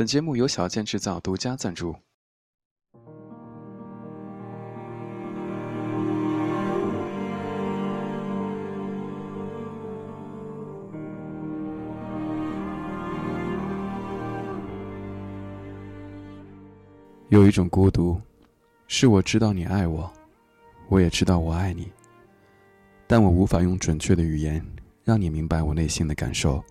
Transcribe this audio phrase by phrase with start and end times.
[0.00, 1.94] 本节目由小健制造独家赞助。
[17.28, 18.18] 有一种孤独，
[18.86, 20.10] 是我知道你爱我，
[20.88, 21.92] 我也知道我爱你，
[23.06, 24.64] 但我无法用准确的语言
[25.04, 26.64] 让你明白我内心的感受。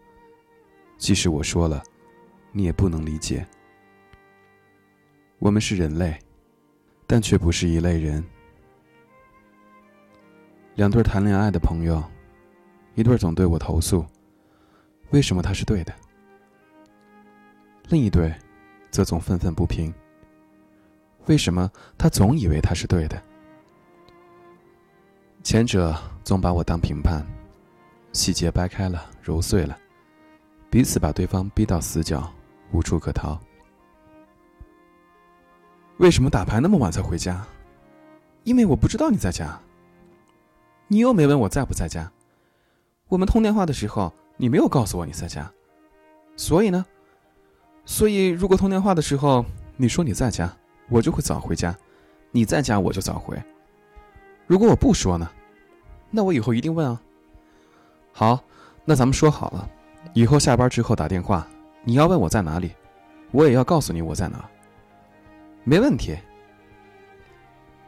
[0.97, 1.83] 即使我说了。
[2.51, 3.45] 你也不能理解，
[5.37, 6.17] 我们是人类，
[7.05, 8.23] 但却不是一类人。
[10.75, 12.03] 两对谈恋爱的朋友，
[12.95, 14.05] 一对总对我投诉，
[15.11, 15.93] 为什么他是对的？
[17.89, 18.33] 另一对，
[18.89, 19.93] 则总愤愤不平，
[21.27, 23.21] 为什么他总以为他是对的？
[25.43, 27.25] 前者总把我当评判，
[28.11, 29.77] 细节掰开了揉碎了，
[30.69, 32.31] 彼此把对方逼到死角。
[32.71, 33.39] 无处可逃。
[35.97, 37.45] 为什么打牌那么晚才回家？
[38.43, 39.59] 因为我不知道你在家。
[40.87, 42.11] 你又没问我在不在家。
[43.07, 45.51] 我们通电话的时候，你没有告诉我你在家。
[46.35, 46.85] 所以呢？
[47.85, 49.45] 所以如果通电话的时候
[49.75, 50.51] 你说你在家，
[50.87, 51.73] 我就会早回家；
[52.31, 53.37] 你在家，我就早回。
[54.47, 55.29] 如果我不说呢？
[56.09, 57.01] 那我以后一定问啊。
[58.13, 58.43] 好，
[58.85, 59.69] 那咱们说好了，
[60.13, 61.47] 以后下班之后打电话。
[61.83, 62.71] 你要问我在哪里，
[63.31, 64.47] 我也要告诉你我在哪。
[65.63, 66.17] 没问题。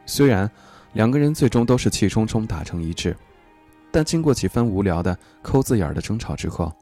[0.06, 0.50] 虽然
[0.94, 3.16] 两个人最终都是气冲冲打成一致，
[3.90, 6.72] 但经过几番无聊的抠字眼的争吵之后，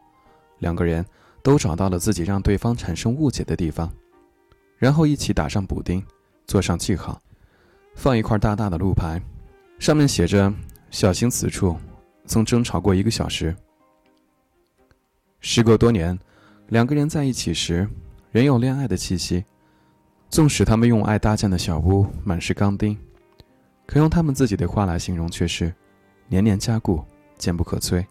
[0.58, 1.04] 两个人
[1.42, 3.92] 都找到了自己让对方产生误解的地方，
[4.78, 6.02] 然后一起打上补丁，
[6.46, 7.20] 做上记号，
[7.94, 9.20] 放一块大大的路牌，
[9.78, 10.52] 上面写着
[10.90, 11.76] “小心此处
[12.24, 13.54] 曾争吵过一个小时”。
[15.40, 16.18] 时隔多年。
[16.70, 17.86] 两个人在一起时，
[18.30, 19.44] 仍有恋爱的气息。
[20.28, 22.96] 纵使他们用爱搭建的小屋满是钢钉，
[23.84, 25.74] 可用他们自己的话来形容，却是
[26.28, 27.04] 年年加固，
[27.36, 28.06] 坚不可摧。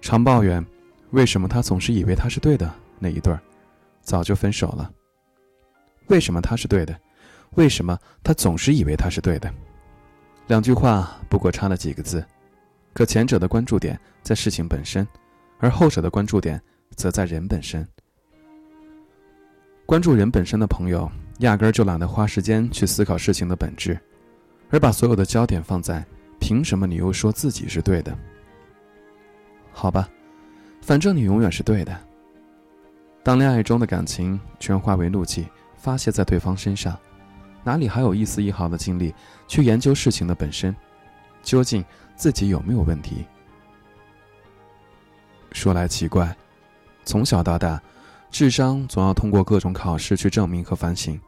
[0.00, 0.64] 常抱怨
[1.10, 3.40] 为什么他总是以为他是对的那一对儿，
[4.00, 4.88] 早就分手了。
[6.06, 6.96] 为什么他是对的？
[7.56, 9.52] 为什么他总是以为他是对的？
[10.46, 12.24] 两句话不过差了几个字，
[12.92, 15.04] 可前者的关注点在事情本身。
[15.58, 16.60] 而后者的关注点
[16.96, 17.86] 则在人本身。
[19.84, 23.98] 关注人本身的朋友，压根儿就懒得花时间去思考事情的本质，
[24.70, 26.04] 而把所有的焦点放在
[26.38, 28.16] “凭什么你又说自己是对的”？
[29.72, 30.08] 好吧，
[30.82, 31.98] 反正你永远是对的。
[33.22, 36.98] 当恋爱中的感情全化为怒气发泄在对方身上，
[37.64, 39.14] 哪里还有一丝一毫的精力
[39.46, 40.74] 去研究事情的本身？
[41.42, 43.24] 究竟自己有没有问题？
[45.52, 46.36] 说来奇怪，
[47.04, 47.82] 从小到大，
[48.30, 51.18] 智商总要通过各种考试去证明和反省，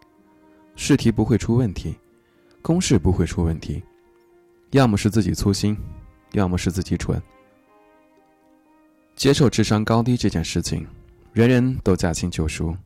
[0.76, 1.96] 试题不会出问题，
[2.62, 3.82] 公式不会出问题，
[4.70, 5.76] 要么是自己粗心，
[6.32, 7.20] 要么是自己蠢。
[9.16, 10.86] 接受智商高低这件事情，
[11.32, 12.76] 人人都驾轻就熟，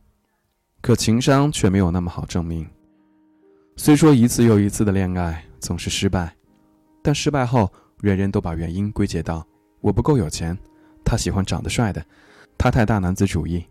[0.81, 2.67] 可情商却没有那么好证明。
[3.77, 6.35] 虽说一次又一次的恋爱总是失败，
[7.03, 7.71] 但失败后，
[8.01, 9.47] 人人都把原因归结到
[9.81, 10.57] 我不够有钱。
[11.15, 12.05] 他喜欢长得帅的，
[12.59, 13.65] 他太大男子主义，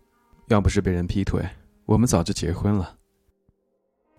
[0.48, 1.46] 要不是被人劈腿，
[1.84, 2.96] 我们早就结婚了。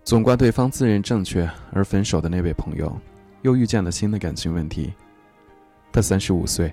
[0.04, 2.96] 总怪对方自认正确而分手的那位朋友，
[3.42, 4.94] 又遇见了新的感情问题。
[5.92, 6.72] 他三十五岁，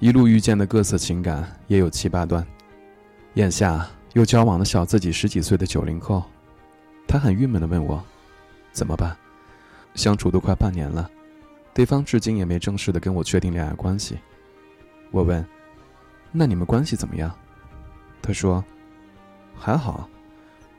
[0.00, 2.46] 一路遇见的各色情感也有七八段，
[3.32, 6.24] 眼下又交往了小自己十几岁的九零后，
[7.08, 8.04] 他很郁闷的问我
[8.70, 9.16] ：“怎么办？
[9.94, 11.10] 相处都快半年了，
[11.72, 14.18] 对方至今也没正式的跟我确定恋爱关系。”
[15.10, 15.46] 我问
[16.36, 17.32] ：“那你们关系怎么样？”
[18.20, 18.62] 他说
[19.54, 20.08] ：“还好，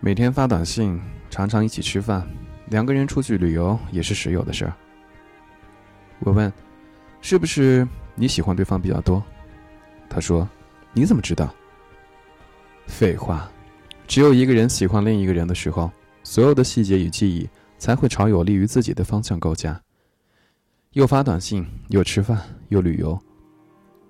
[0.01, 2.27] 每天发短信，常常一起吃饭，
[2.67, 4.73] 两个人出去旅游也是时有的事儿。”
[6.19, 6.51] 我问
[7.21, 9.23] ：“是不是你喜欢对方比较多？”
[10.09, 10.47] 他说
[10.91, 11.53] ：“你怎么知道？”
[12.85, 13.49] 废话，
[14.07, 15.89] 只有一个人喜欢另一个人的时候，
[16.23, 19.81] 所有的细节与记忆才会朝有利于自己的方向构架。
[20.91, 23.19] 又发短信，又吃饭，又旅游。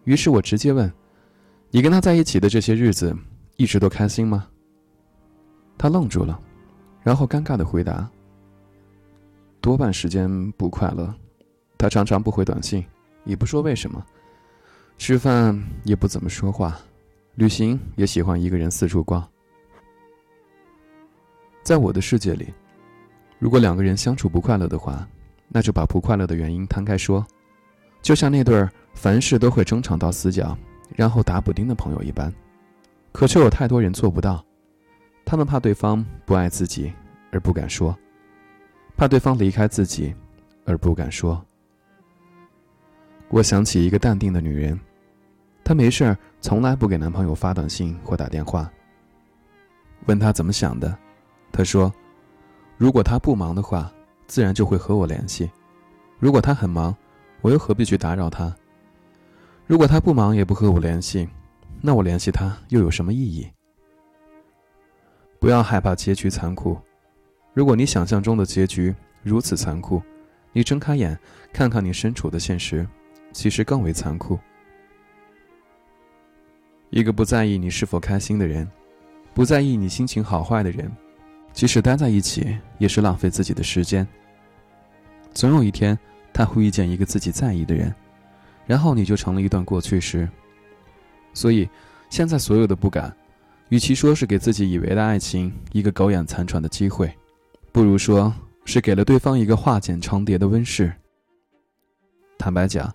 [0.03, 0.92] 于是我直接问
[1.75, 3.13] ：“你跟他在一起的这些日子，
[3.57, 4.48] 一直都开心吗？”
[5.77, 6.39] 他愣住了，
[7.04, 8.10] 然后尴尬的回答
[9.60, 11.13] ：“多半时间不快乐。
[11.77, 12.81] 他常常不回短信，
[13.25, 14.01] 也不说为什么。
[14.98, 16.80] 吃饭也不怎么说话，
[17.33, 19.21] 旅行也喜欢一个人四处逛。
[21.62, 22.54] 在我的世界里，
[23.38, 25.06] 如果两个人相处不快乐的话，
[25.50, 27.28] 那就把不快乐的原因摊开说，
[28.01, 28.71] 就像那对儿。
[28.94, 30.57] 凡事都会争吵到死角，
[30.95, 32.33] 然后打补丁的朋友一般，
[33.11, 34.43] 可却有太多人做不到。
[35.25, 36.93] 他们怕对方不爱自己，
[37.31, 37.95] 而不敢说；
[38.95, 40.13] 怕对方离开自己，
[40.65, 41.43] 而不敢说。
[43.29, 44.79] 我想起一个淡定的女人，
[45.63, 48.71] 她没事儿从来不给男朋友发短信或打电话。
[50.05, 50.95] 问她怎么想的，
[51.51, 51.91] 她说
[52.77, 53.91] ：“如果他不忙的话，
[54.27, 55.49] 自然就会和我联系；
[56.19, 56.95] 如果他很忙，
[57.41, 58.55] 我又何必去打扰他？
[59.67, 61.27] 如果他不忙也不和我联系，
[61.81, 63.47] 那我联系他又有什么意义？”
[65.39, 66.77] 不要害怕结局残酷，
[67.53, 70.01] 如果你想象中的结局如此残酷，
[70.51, 71.17] 你睁开眼
[71.53, 72.88] 看看你身处的现实。
[73.33, 74.39] 其实更为残酷。
[76.89, 78.65] 一个不在意你是否开心的人，
[79.33, 80.89] 不在意你心情好坏的人，
[81.51, 84.07] 即使待在一起，也是浪费自己的时间。
[85.33, 86.00] 总有一天，
[86.31, 87.94] 他会遇见一个自己在意的人，
[88.65, 90.27] 然后你就成了一段过去时。
[91.33, 91.67] 所以，
[92.09, 93.15] 现在所有的不敢，
[93.69, 97.13] 与其说是给自己以为的爱情一个苟延残喘的机会，
[97.71, 98.33] 不如说
[98.65, 100.94] 是给了对方一个化茧成蝶的温室。
[102.38, 102.94] 坦白讲。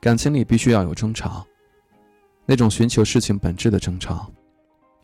[0.00, 1.44] 感情里必须要有争吵，
[2.46, 4.30] 那种寻求事情本质的争吵。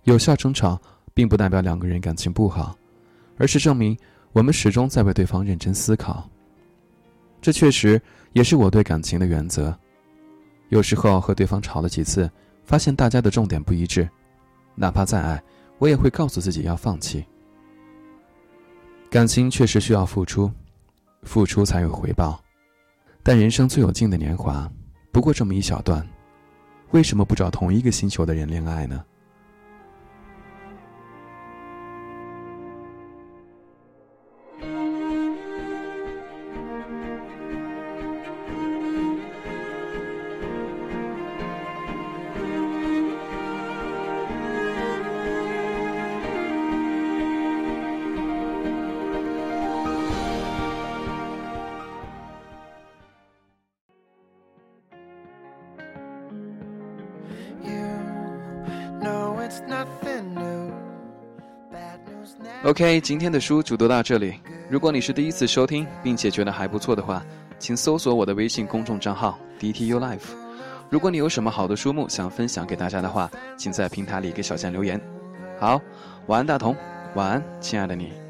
[0.05, 0.81] 有效争吵，
[1.13, 2.79] 并不代表两个人感情不好，
[3.37, 3.99] 而是证明
[4.33, 6.31] 我们始终在为对方认真思考。
[7.43, 8.01] 这确实
[8.35, 9.77] 也是我对感情的原则。
[10.75, 12.29] 有时候和对方吵了几次，
[12.65, 14.09] 发现大家的重点不一致，
[14.75, 15.41] 哪怕再爱，
[15.79, 17.25] 我也会告诉自己要放弃。
[19.09, 20.51] 感情确实需要付出，
[21.23, 22.43] 付出才有回报，
[23.23, 24.69] 但人生最有劲的年华。
[25.13, 26.05] 不过这么一小段，
[26.91, 29.05] 为什么不找同一个星球的人恋爱呢
[62.65, 64.35] ？OK，今天的书就读到这里。
[64.71, 67.23] 如果你是第一次收听，并且觉得还不错的话，
[67.59, 70.35] 请搜索我的微信公众账号 DTU Life。
[70.89, 75.01] 如果你有什么好的书目想分享给大家的话，请在平台里给小江留言。
[75.59, 75.81] 好，
[76.27, 76.75] 晚安，大同，
[77.15, 78.24] 晚安，亲爱的你。